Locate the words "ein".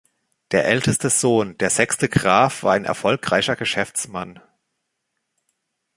2.73-2.85